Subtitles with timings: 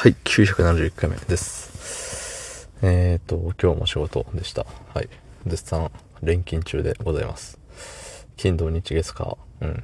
[0.00, 2.70] はい、971回目です。
[2.82, 4.64] えーと、今日も仕事でした。
[4.94, 5.08] はい。
[5.44, 5.90] 絶賛
[6.22, 7.58] 連勤中でございます。
[8.36, 9.82] 金土日月火、うん。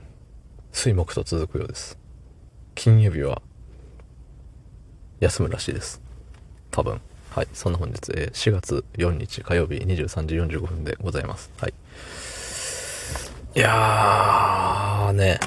[0.71, 1.99] 水木と続くようです。
[2.77, 3.43] 金曜日は、
[5.19, 6.01] 休むらしいです。
[6.71, 7.01] 多分。
[7.31, 7.49] はい。
[7.53, 11.51] そんな本日、えー4月4日火曜日23時45分でございます。
[11.59, 11.75] はい。
[13.57, 15.41] いやー、ね。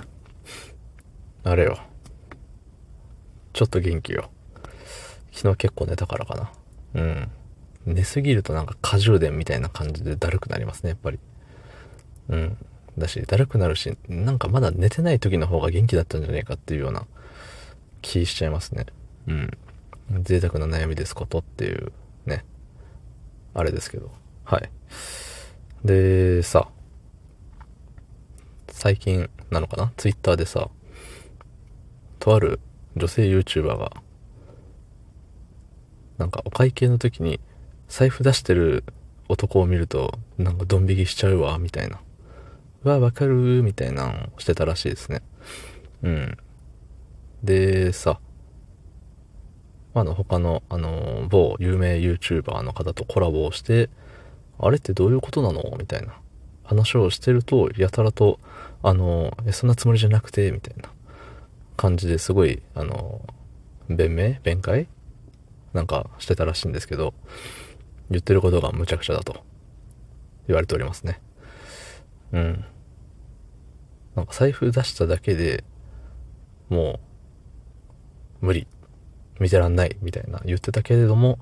[1.45, 1.79] あれよ。
[3.53, 4.29] ちょっと元気よ。
[5.37, 6.51] 昨日結構寝たからかな。
[6.95, 7.31] うん。
[7.85, 11.19] 寝すぎるとなんか過充電みたいな感じでだるくなりますね、やっぱり。
[12.29, 12.57] うん。
[12.97, 17.05] だし、だるくなるし、なんかまだ寝てない時の方が元気だったんじゃないかっていうような
[18.01, 18.87] 気しちゃいますね。
[19.27, 19.51] うん。
[20.23, 21.91] 贅沢な悩みですことっていう
[22.25, 22.43] ね。
[23.53, 24.09] あれですけど。
[24.43, 24.71] はい。
[25.85, 26.67] で、さ、
[28.69, 29.93] 最近なのかな？
[29.97, 30.71] ツイッターでさ、
[32.17, 32.59] とある
[32.95, 33.91] 女性 YouTuber が、
[36.17, 37.39] なんかお会計の時に
[37.87, 38.83] 財布出してる
[39.29, 41.99] 男を見ると、なんかドン引きしちゃうわ、みたいな。
[42.83, 45.21] うわ、わかるみたいなのをしてたらしいですね。
[46.03, 46.37] うん。
[47.43, 48.19] で、さ、
[49.93, 53.89] あの、他の、あの、某有名 YouTuber の方とコラボをして、
[54.59, 55.75] あれってどういうことなの？
[55.77, 56.19] みたいな
[56.63, 58.39] 話をしてると、やたらと、
[58.81, 60.89] あの、えそんなつもりじゃなくて、みたいな
[61.75, 63.21] 感じですごい、あの、
[63.89, 64.39] 弁明？
[64.43, 64.87] 弁解？
[65.77, 67.13] なんかしてたらしいんですけど、
[68.09, 69.43] 言ってることが無茶苦茶だと
[70.47, 71.21] 言われておりますね。
[72.33, 72.65] うん。
[74.15, 75.63] なんか財布出しただけで
[76.69, 76.99] も
[78.41, 78.67] う無理。
[79.39, 81.37] 見てらんないみたいな言ってたけれども、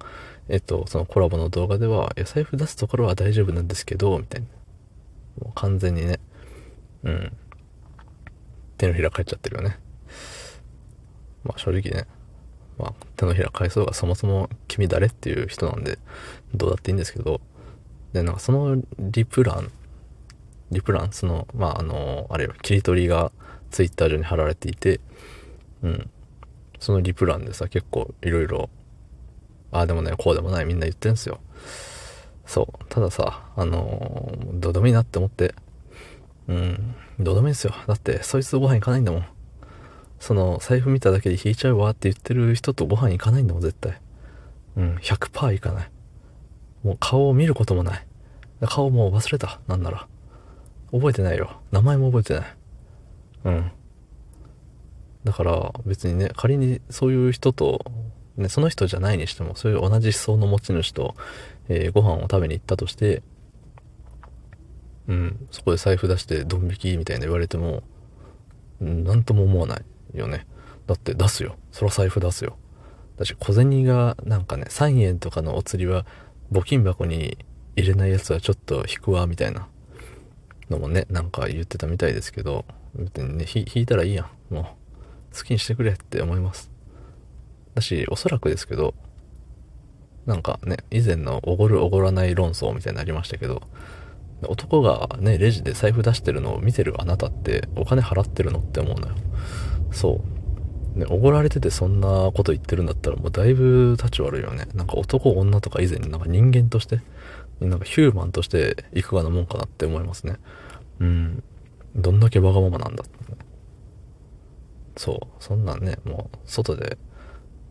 [0.50, 4.48] えっと、そのコラボの動画では、いや、財布出すところは大丈夫なんですけど、みたいな。
[5.46, 6.20] もう完全にね、
[7.04, 7.38] うん。
[8.78, 9.80] 手のひら返っちゃってるよね。
[11.46, 12.06] まあ正直ね、
[12.78, 16.00] まあ手のひら返そうがそもそも君誰っていう人なんで、
[16.54, 17.42] どうだっていいんですけど、
[18.14, 19.72] で、なんかそのリプラン、
[20.72, 23.32] リプラン、その、まああの、あれよ、切り取りが
[23.72, 25.00] ツイッター上に貼られていて、
[25.84, 26.10] うん。
[26.80, 28.70] そのリプランでさ、結構いろいろ、
[29.72, 31.40] ああでもない、こうでもない、みんな言ってんすよ。
[32.46, 32.86] そう。
[32.90, 35.54] たださ、あのーどうでもいいなって思って、
[36.48, 37.74] うん、どうでもいいんすよ。
[37.88, 39.26] だって、そいつご飯行かないんだもん。
[40.26, 44.02] その、財布見ただけで引いちゃうわって言ってる人とご飯行かないんだもん、絶対。
[44.76, 45.92] うん、100%行かない。
[46.84, 48.08] もう顔を見ることもない。
[48.62, 50.08] 顔もう忘れた、なんなら。
[50.92, 51.62] 覚えてないよ。
[51.72, 52.56] 名前も覚えてない。
[53.44, 53.72] うん。
[55.26, 57.86] だから別にね、仮にそういう人と、
[58.36, 61.14] ね、その人じゃないにしても、そういう同じ思想の持ち主と、
[61.70, 63.22] えーご飯を食べに行ったとして、
[65.08, 67.84] うん、そこで財布出してドン引きみたいな言われても、
[68.82, 69.86] うんなんとも思わない
[70.20, 70.48] よね。
[70.88, 71.56] だって出すよ。
[71.72, 72.58] そら財布出すよ。
[73.18, 76.06] だし小銭がなんかね、3円とかのお釣りは
[76.52, 77.38] 募金箱に
[77.76, 79.68] 入れないやつはちょっと引くわ、みたいな
[80.70, 82.66] のもね、なんか言ってたみたいですけど、
[82.96, 84.54] 別にね、引いたらいいやん。
[84.54, 86.72] もう、好きにしてくれって思います。
[87.74, 88.94] だし、おそらくですけど、
[90.26, 93.62] なんかね、以前のおごるおごらない論争みたいになりましたけど、
[94.44, 99.16] 男がね、レジで財布出してるのを見てるあなたってお金払ってるのって思うのよ。
[99.96, 100.22] そ
[100.96, 101.00] う。
[101.00, 104.68] ね、おごられててそんなこと言ってるんだったらもうだいぶ立ち悪いよね。
[104.76, 107.02] なんか男女とか以前になんか人間として、
[107.60, 110.38] なんかヒューマンとしていかがなもんかなって思いますね。
[111.00, 111.44] うん。
[111.96, 113.04] どんだけわがままなんだ
[114.98, 115.28] そう。
[115.40, 116.98] そんなんね、もう外で、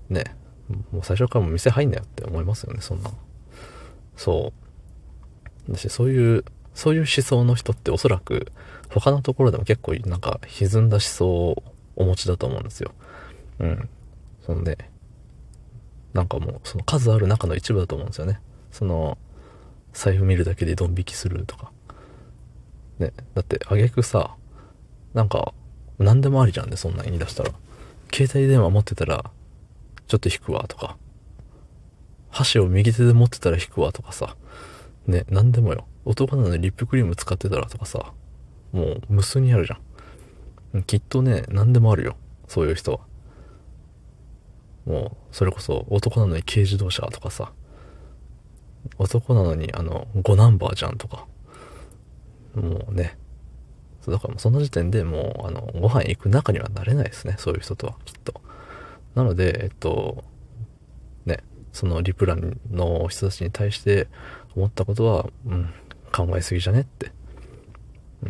[0.08, 0.24] ね、
[0.92, 3.10] もう最初からもう店入んなよって思いますよね、そんな。
[4.16, 4.52] そ
[5.68, 5.72] う。
[5.72, 8.52] だし、そういう、そういう思想の人っておそらく、
[8.90, 11.62] 他のところでも結構なんか歪んだ思想
[11.96, 12.92] お持ちだと思うんですよ。
[13.60, 13.88] うん。
[14.42, 14.76] そのね、
[16.12, 18.40] なんかもう、その数ある中の一部だと思うんですよね。
[18.70, 19.18] その、
[19.92, 21.72] 財布見るだけでドン引きするとか。
[22.98, 24.36] ね、だって、あげくさ、
[25.12, 25.54] なんか、
[25.98, 27.50] 何でもありじゃんね、そんな言い出したら。
[28.12, 29.30] 携帯電話持ってたら、
[30.06, 30.96] ちょっと引くわとか。
[32.30, 34.36] 箸を右手で持ってたら引くわとかさ。
[35.06, 35.86] ね、何でもよ。
[36.04, 38.12] 男なのにリップクリーム使ってたらとかさ。
[38.72, 39.78] もう無数にあるじゃん。
[40.82, 42.16] きっとね、何でもあるよ。
[42.48, 43.00] そういう人は。
[44.86, 47.52] もう、それこそ男なのに軽自動車とかさ。
[48.98, 51.26] 男なのにあの、5ナンバーじゃんとか。
[52.54, 53.16] もうね。
[54.06, 57.36] だからもうその時点でもう、あの、ご飯行く仲にはなれないですね。
[57.38, 58.40] そういう人とは、きっと。
[59.14, 60.24] なので、えっと、
[61.24, 61.38] ね、
[61.72, 64.08] そのリプランの人たちに対して
[64.54, 65.70] 思ったことは、うん、
[66.12, 67.12] 考えすぎじゃねって。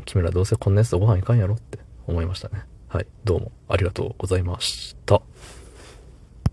[0.04, 2.64] 君らどうせこんなやつとご飯行かんやろって思いましたね。
[2.88, 5.20] はい、どうもありがとうございました。